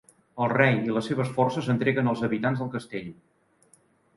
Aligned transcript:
El 0.43 0.47
rei 0.53 0.77
i 0.87 0.95
les 0.95 1.09
seves 1.11 1.29
forces 1.35 1.69
entreguen 1.73 2.09
els 2.15 2.25
habitants 2.29 2.65
del 2.65 2.73
castell. 2.77 3.13